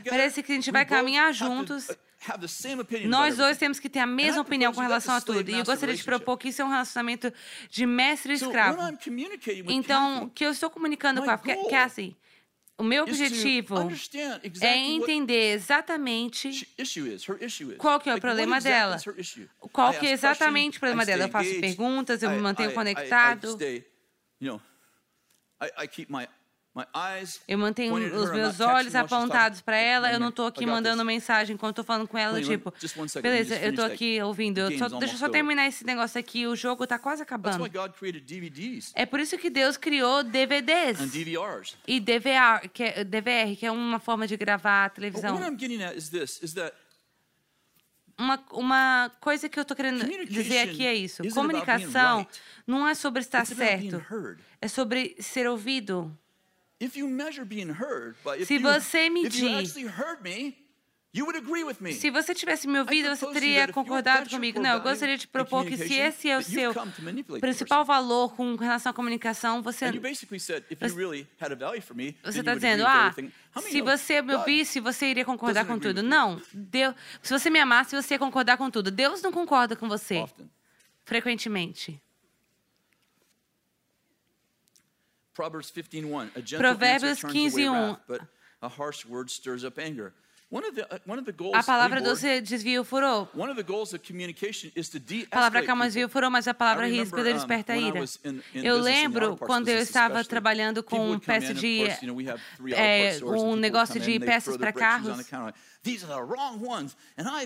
[0.09, 1.87] parece que a gente vai caminhar juntos.
[1.89, 5.49] Uh, nós dois temos que ter a mesma opinião com relação a tudo.
[5.49, 7.31] E eu gostaria de propor que isso é um relacionamento
[7.69, 8.77] de mestre e escravo.
[9.67, 11.37] Então, o que eu estou comunicando com a
[11.69, 12.17] Cassie
[12.77, 13.89] o meu objetivo
[14.61, 16.67] é entender exatamente
[17.77, 18.97] qual que é o problema dela.
[19.71, 21.23] Qual que é exatamente o problema dela.
[21.23, 23.57] Eu faço perguntas, eu me mantenho conectado.
[27.47, 30.11] Eu mantenho os meus olhos apontados para ela.
[30.11, 32.73] Eu não estou aqui mandando mensagem quando estou falando com ela, tipo,
[33.21, 34.57] beleza, eu estou aqui ouvindo.
[34.59, 36.45] Eu só, deixa eu só terminar esse negócio aqui.
[36.45, 37.63] O jogo está quase acabando.
[38.95, 40.99] É por isso que Deus criou DVDs
[41.87, 45.35] e DVR, que é, DVR, que é uma forma de gravar a televisão.
[48.17, 51.21] Uma, uma coisa que eu estou querendo dizer aqui é isso.
[51.35, 52.25] Comunicação
[52.65, 53.97] não é sobre estar certo,
[54.61, 56.17] é sobre ser ouvido.
[58.45, 59.49] Se você medir
[61.93, 64.59] se você tivesse me ouvido, você teria concordado comigo.
[64.59, 66.73] Não, eu gostaria de propor que se esse é o seu
[67.39, 69.85] principal valor com relação à comunicação, você
[72.21, 73.13] você está dizendo, ah,
[73.61, 76.03] se você me ouvisse, você iria concordar com tudo.
[76.03, 78.91] Não, Deus, se você me amasse, você ia concordar com tudo.
[78.91, 80.25] Deus não concorda com você
[81.05, 82.01] frequentemente.
[86.57, 87.97] Provérbios 15, 1.
[91.55, 93.27] A palavra doce desvia o furor.
[95.31, 97.99] A palavra calma desvia o furor, mas a palavra ríspida desperta a ira.
[98.53, 101.81] Eu lembro quando eu estava trabalhando com peça de
[102.73, 105.17] é, um negócio de peças para carros.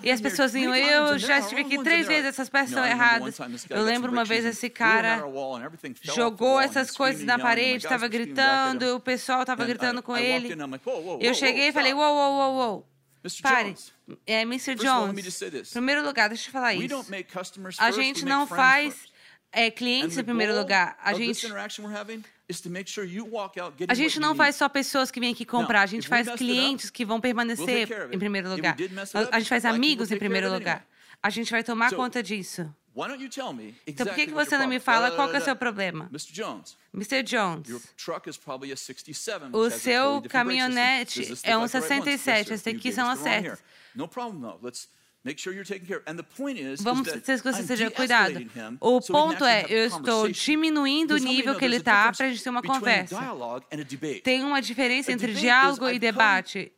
[0.04, 3.38] E as pessoas diziam, eu já estive aqui três vezes, essas peças são erradas.
[3.69, 5.23] Eu lembro uma vez esse cara
[6.15, 10.47] jogou essas coisas na parede, estava gritando, o pessoal estava gritando com ele.
[11.19, 12.89] Eu cheguei e falei, uou, uou, uou, uou.
[13.43, 13.75] Pare.
[14.25, 14.75] É, Mr.
[14.75, 15.41] Jones.
[15.41, 17.06] Em primeiro lugar, deixa eu falar isso.
[17.78, 18.95] A gente não faz
[19.52, 20.98] é, clientes em primeiro lugar.
[21.04, 21.46] A gente,
[23.88, 25.82] a gente não faz só pessoas que vêm aqui comprar.
[25.82, 28.76] A gente faz clientes que vão permanecer em primeiro lugar.
[29.32, 30.86] A gente faz amigos em primeiro lugar.
[31.22, 32.74] A gente vai tomar conta disso.
[33.86, 36.10] Então por que, que você não me fala qual é o seu problema?
[36.94, 37.24] Mr.
[37.24, 37.70] Jones,
[39.54, 43.60] o seu caminhonete é um 67, esse aqui são as setas.
[46.82, 48.40] Vamos ter que você seja cuidado.
[48.80, 52.50] O ponto é, eu estou diminuindo o nível que ele está para a gente ter
[52.50, 53.18] uma conversa.
[54.24, 56.72] Tem uma diferença entre diálogo e debate.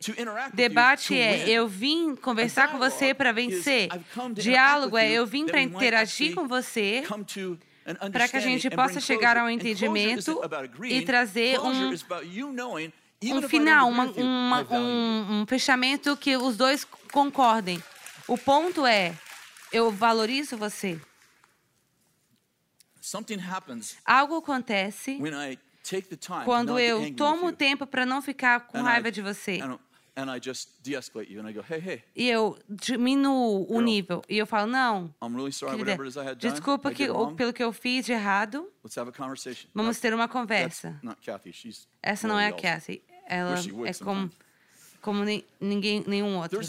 [0.52, 3.88] Debate é, eu vim conversar com você para vencer.
[4.34, 7.04] Diálogo é, eu vim para interagir com você
[8.12, 10.40] para que a gente possa chegar ao entendimento
[10.84, 11.92] e trazer um,
[13.24, 17.82] um final, uma, uma, um, um fechamento que os dois concordem.
[18.28, 19.14] O ponto é,
[19.72, 21.00] eu valorizo você.
[24.04, 25.18] Algo acontece
[26.44, 29.58] quando eu tomo o tempo para não ficar com raiva de você.
[32.14, 34.22] E eu diminuo o nível.
[34.28, 35.12] E eu falo, não,
[35.78, 35.96] querida,
[36.52, 38.70] desculpa que, pelo que eu fiz de errado.
[39.74, 41.00] Vamos ter uma conversa.
[42.02, 43.02] Essa não é a Kathy.
[43.26, 43.54] Ela
[43.88, 44.30] é como
[45.02, 45.24] como
[45.60, 46.60] ninguém, nenhum outro.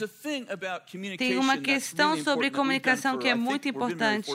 [1.17, 4.30] Tem uma questão sobre comunicação que é muito importante.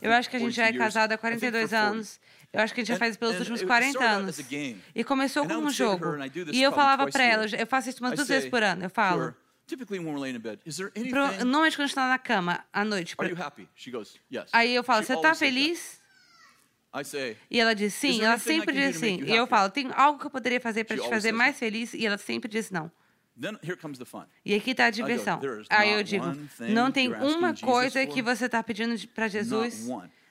[0.00, 2.20] Eu acho que a gente já é casado há 42 anos.
[2.52, 4.38] Eu acho que a gente já faz pelos últimos 40 anos.
[4.94, 6.04] E começou como um jogo.
[6.52, 8.84] E eu falava para ela, eu faço isso umas duas vezes por ano.
[8.84, 9.34] Eu falo.
[11.46, 13.16] Normalmente quando a gente está na cama à noite.
[13.16, 13.28] Pra...
[14.52, 15.98] Aí eu falo, você está feliz?
[17.48, 19.22] E ela diz sim, ela sempre diz sim.
[19.22, 21.94] E eu falo, tem algo que eu poderia fazer para te fazer mais feliz?
[21.94, 22.90] E ela sempre diz não.
[24.44, 25.40] E aqui está a diversão.
[25.70, 26.24] Aí eu digo,
[26.68, 29.86] não tem uma coisa que você está pedindo para Jesus,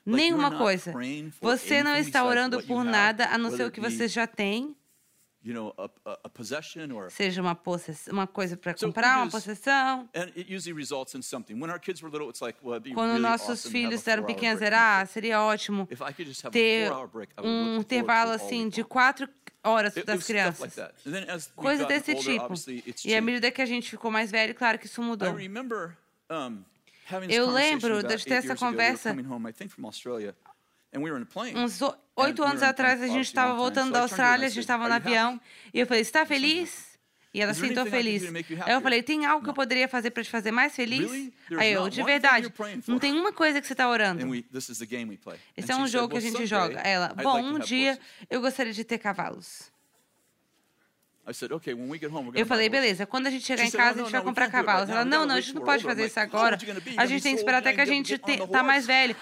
[0.06, 0.92] nenhuma coisa.
[1.40, 4.76] Você não está orando por nada a não ser o que você já tem.
[7.10, 10.06] Seja uma, possess uma coisa para comprar, uma possessão.
[12.94, 15.88] Quando nossos filhos eram pequenos, era, ah, seria ótimo
[16.52, 16.90] ter
[17.42, 19.26] um intervalo assim de quatro
[19.62, 20.78] horas das crianças.
[21.54, 22.54] Coisa desse tipo.
[23.04, 25.28] E à medida que a gente ficou mais velho, claro que isso mudou.
[27.28, 29.14] Eu lembro de ter essa conversa
[31.54, 31.80] uns
[32.16, 35.40] oito anos atrás, a gente estava voltando da Austrália, a gente estava no avião,
[35.72, 36.89] e eu falei, está feliz?
[37.32, 38.24] E ela se sentou feliz.
[38.66, 41.30] Aí eu falei, tem algo que eu poderia fazer para te fazer mais feliz?
[41.56, 42.52] Aí eu, de verdade,
[42.88, 44.26] não tem uma coisa que você está orando.
[45.56, 46.80] Esse é um jogo que a gente joga.
[46.80, 49.70] Ela, bom, um dia eu gostaria de ter cavalos.
[52.34, 54.90] Eu falei, beleza, quando a gente chegar em casa, a gente vai comprar cavalos.
[54.90, 56.58] Ela, não, não, a gente não pode fazer isso agora.
[56.96, 59.14] A gente tem que esperar até que a gente está mais velho.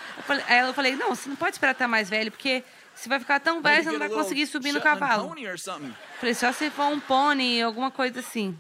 [0.47, 2.65] Aí eu falei, não, você não pode esperar estar mais velho, porque
[2.99, 5.33] você vai ficar tão velho, você não vai conseguir subir no cavalo.
[6.19, 8.59] Falei, só se for um pônei, alguma coisa assim.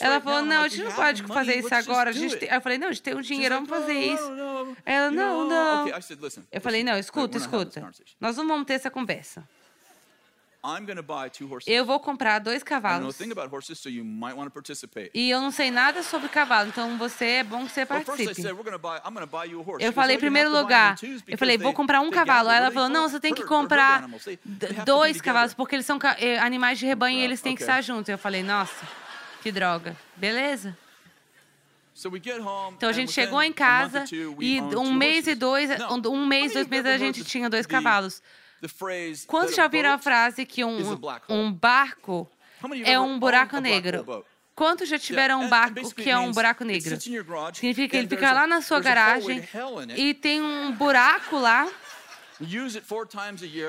[0.00, 2.10] Ela falou, não, a gente não pode fazer isso agora.
[2.10, 2.48] A gente tem...
[2.48, 4.30] Eu falei, não, a gente tem um dinheiro, vamos fazer isso.
[4.84, 5.88] Ela, não, não.
[6.52, 7.88] Eu falei, não, escuta, escuta.
[8.20, 9.48] Nós não vamos ter essa conversa.
[11.70, 13.16] Eu vou comprar dois cavalos.
[15.14, 18.42] E eu não sei nada sobre cavalo, então você é bom que você participe.
[19.80, 20.96] Eu falei, em primeiro lugar,
[21.28, 22.48] eu falei, vou comprar um cavalo.
[22.48, 24.08] Aí ela falou, não, você tem que comprar
[24.84, 28.08] dois cavalos, porque eles são eh, animais de rebanho e eles têm que estar juntos.
[28.08, 28.86] Eu falei, nossa,
[29.42, 29.96] que droga.
[30.16, 30.76] Beleza.
[32.76, 34.04] Então a gente chegou em casa
[34.40, 35.70] e um mês e dois,
[36.10, 38.22] um mês, dois meses a gente tinha dois cavalos.
[39.26, 40.78] Quantos já ouviram a frase que um,
[41.28, 42.28] um barco
[42.84, 44.24] é um buraco negro?
[44.54, 46.88] Quantos já tiveram um barco que é um buraco negro?
[47.58, 49.40] Significa que ele fica lá na sua garagem
[49.98, 51.68] e tem um buraco lá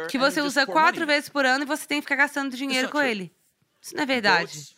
[0.08, 3.02] que você usa quatro vezes por ano e você tem que ficar gastando dinheiro com
[3.02, 3.34] ele.
[3.82, 4.76] Isso não é verdade.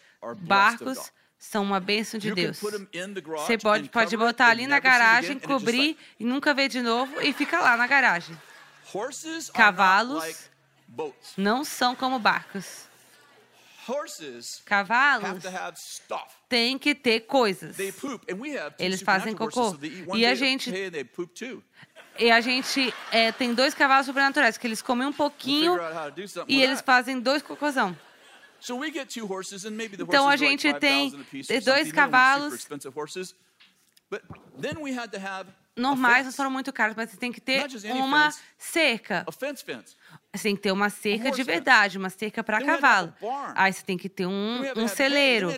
[0.48, 2.60] Barcos são uma bênção de Deus.
[3.45, 7.60] Você pode, pode botar ali na garagem, cobrir e nunca ver de novo e fica
[7.60, 8.36] lá na garagem.
[9.54, 10.50] Cavalos
[11.37, 12.87] não são como barcos.
[14.65, 15.44] Cavalos
[16.48, 17.75] têm que ter coisas.
[18.77, 19.75] Eles fazem cocô.
[20.15, 20.71] E a gente
[22.17, 25.79] e a gente é, tem dois cavalos sobrenaturais que eles comem um pouquinho
[26.48, 27.98] e eles fazem dois cocôzão.
[30.00, 31.12] Então a gente tem
[31.63, 32.67] dois cavalos
[35.80, 39.25] normais não foram muito caros, mas você tem que ter uma cerca.
[40.32, 43.13] Você tem que ter uma cerca de verdade, uma cerca para cavalo.
[43.56, 45.50] Aí você tem que ter um, um celeiro.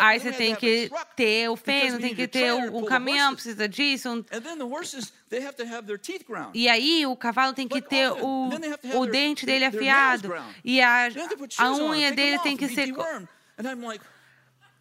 [0.00, 4.10] Aí você tem que ter o feno, tem que ter o, o caminhão, precisa disso.
[4.10, 4.24] Um...
[6.52, 8.50] E aí o cavalo tem que ter o,
[8.94, 10.34] o dente dele afiado.
[10.64, 11.08] E a,
[11.58, 12.92] a unha dele tem que ser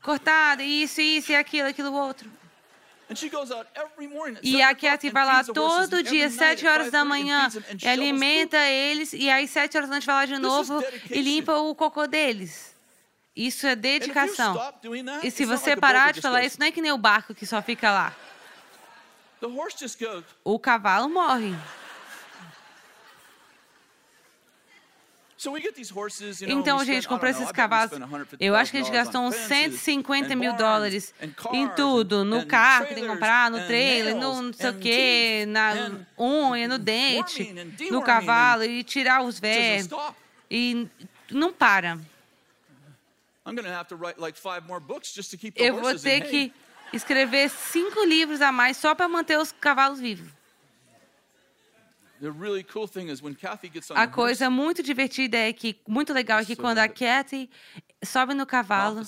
[0.01, 0.63] cortada.
[0.63, 2.31] Isso, isso e aquilo, aquilo outro.
[4.41, 7.47] E a Kathy vai lá todo dia, sete horas da manhã,
[7.81, 11.55] e alimenta eles, e aí sete horas da noite vai lá de novo e limpa
[11.55, 12.75] o cocô deles.
[13.35, 14.55] Isso é dedicação.
[15.21, 17.61] E se você parar de falar isso, não é que nem o barco que só
[17.61, 18.15] fica lá.
[20.43, 21.53] O cavalo morre.
[26.47, 27.91] Então a gente comprou esses cavalos.
[28.39, 31.13] Eu acho que a gente gastou uns 150 mil dólares
[31.53, 35.45] em tudo, no carro que tem que comprar, no trailer, no não sei o quê,
[35.47, 37.53] na unha, no dente,
[37.91, 39.87] no cavalo e tirar os vermes.
[40.49, 40.87] E
[41.31, 41.99] não para.
[45.55, 46.53] Eu vou ter que
[46.93, 50.27] escrever cinco livros a mais só para manter os cavalos vivos.
[53.95, 57.49] A coisa muito divertida é que, muito legal é que quando a Kathy
[58.03, 59.01] sobe no cavalo,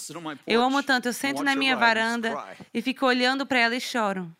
[0.45, 2.29] eu amo tanto, eu sento na minha varanda
[2.73, 4.35] e fico olhando para ela e choro.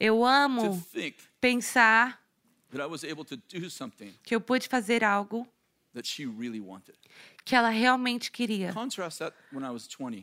[0.00, 0.84] Eu amo
[1.40, 2.20] pensar
[4.22, 5.46] que eu pude fazer algo
[7.44, 8.72] que ela realmente queria.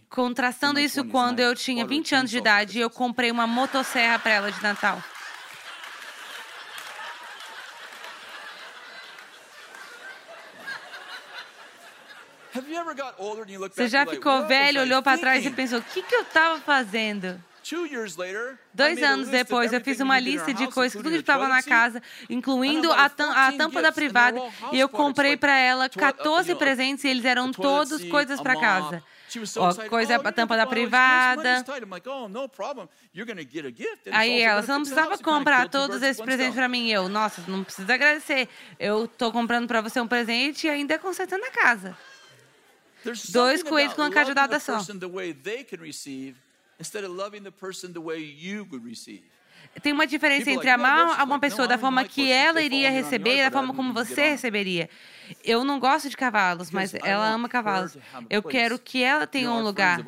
[0.10, 4.32] Contrastando isso quando eu tinha 20 anos de idade e eu comprei uma motosserra para
[4.32, 5.02] ela de Natal.
[13.74, 17.42] Você já ficou velho, olhou para trás e pensou: o que, que eu estava fazendo?
[18.72, 22.92] Dois anos depois, eu fiz uma lista de coisas, tudo que estava na casa, incluindo
[22.92, 23.10] a,
[23.58, 24.40] tampa da privada,
[24.72, 29.04] e eu comprei para ela 14 presentes e eles eram todos coisas para casa.
[29.58, 31.66] Ó, coisa, a tampa da privada.
[34.12, 36.90] Aí ela, você não precisava comprar todos esses presentes para mim.
[36.92, 38.48] Eu, nossa, não precisa agradecer.
[38.80, 41.98] Eu estou comprando para você um presente e ainda consertando a casa.
[43.32, 44.80] Dois coelhos com uma cajadada só.
[49.82, 53.52] Tem uma diferença entre amar uma pessoa da forma que ela iria receber e da
[53.52, 54.90] forma como você receberia.
[55.44, 57.98] Eu não gosto de cavalos, mas ela ama cavalos.
[58.30, 60.00] Eu quero que ela tenha um lugar.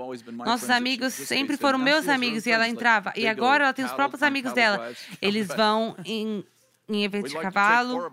[0.45, 3.11] Nossos amigos sempre foram meus amigos e ela entrava.
[3.15, 4.93] E agora ela tem os próprios amigos dela.
[5.21, 6.45] Eles vão em,
[6.87, 8.11] em eventos de cavalo.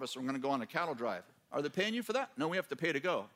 [1.54, 2.30] Are they paying you for that?
[2.36, 3.26] No, we have to pay to go.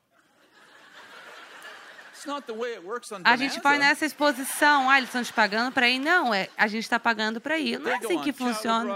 [3.25, 5.99] A gente vai nessa exposição, ah, eles estão te pagando para ir?
[5.99, 7.79] Não, é, a gente está pagando para ir.
[7.79, 8.95] Não é assim que funciona.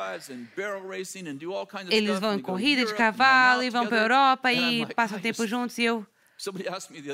[1.91, 5.79] Eles vão em corrida de cavalo e vão para a Europa e passam tempo juntos
[5.79, 6.07] e eu...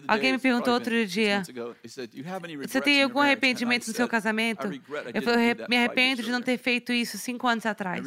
[0.07, 1.43] Alguém me perguntou outro dia:
[2.67, 4.67] Você tem algum arrependimento no seu casamento?
[5.13, 8.03] Eu falei, me arrependo de não ter feito isso cinco anos atrás.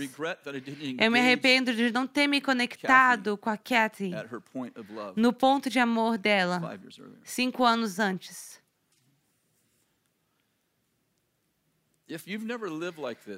[0.97, 4.11] Eu me arrependo de não ter me conectado com a Kathy
[5.15, 6.79] no ponto de amor dela
[7.23, 8.59] cinco anos antes.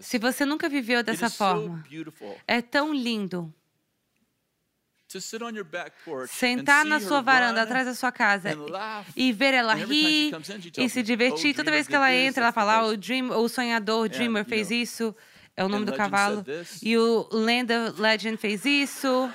[0.02, 1.84] Se você nunca viveu dessa forma,
[2.48, 3.54] é tão lindo.
[6.28, 8.50] Sentar na sua varanda atrás da sua casa
[9.16, 10.32] e ver ela rir
[10.78, 11.56] e se divertir.
[11.56, 14.72] Toda vez que ela entra, ela fala: ah, o, dream, o sonhador, o dreamer, fez
[14.72, 15.16] isso.
[15.56, 16.44] É o nome do cavalo.
[16.82, 19.30] E o Lenda Legend fez isso.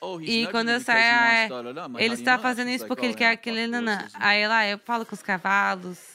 [0.00, 1.48] Oh, e quando eu saio, é,
[2.04, 3.60] ele está fazendo isso porque ele oh, quer aquele.
[4.14, 6.11] Aí lá, eu falo com os cavalos.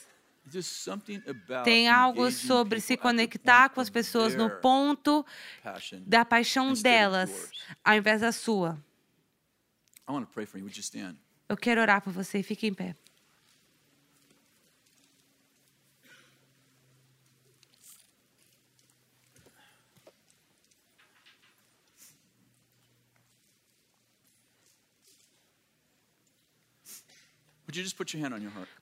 [1.64, 5.24] Tem algo sobre se conectar com as pessoas no ponto
[6.06, 7.50] da paixão delas,
[7.84, 8.78] ao invés da sua.
[11.48, 12.42] Eu quero orar por você.
[12.42, 12.96] Fique em pé.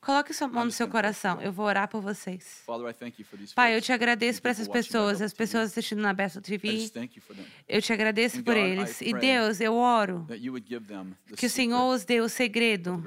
[0.00, 1.40] Coloque sua mão no seu coração.
[1.40, 2.62] Eu vou orar por vocês.
[3.54, 6.68] Pai, eu te agradeço por essas pessoas, as pessoas assistindo na Bethel TV.
[7.68, 9.00] Eu te agradeço por eles.
[9.00, 10.26] E Deus, eu oro
[11.36, 13.02] que o Senhor os dê o segredo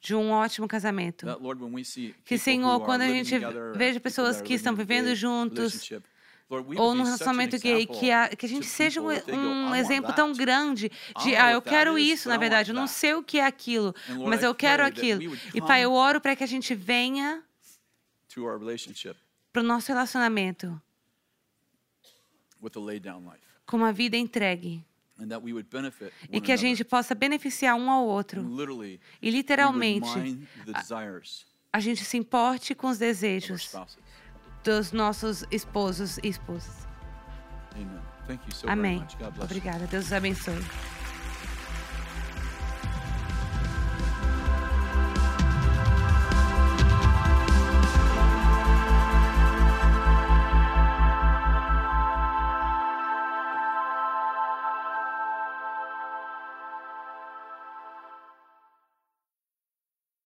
[0.00, 1.26] de um ótimo casamento.
[2.24, 3.34] Que, Senhor, quando a gente
[3.76, 5.90] veja pessoas que estão vivendo juntos,
[6.76, 10.90] ou no relacionamento gay, que a, que a gente seja um, um exemplo tão grande
[11.22, 13.94] de, ah, eu quero isso, na verdade, eu não sei o que é aquilo,
[14.26, 15.36] mas eu quero aquilo.
[15.54, 17.44] E, Pai, eu oro para que a gente venha
[19.52, 20.80] para o nosso relacionamento
[23.64, 24.84] com uma vida entregue.
[26.32, 28.42] E que a gente possa beneficiar um ao outro.
[29.22, 30.08] E literalmente,
[30.74, 30.82] a,
[31.72, 33.72] a gente se importe com os desejos
[34.64, 36.86] dos nossos esposos e esposas.
[38.66, 39.04] Amém.
[39.42, 39.86] Obrigada.
[39.86, 40.64] Deus os abençoe.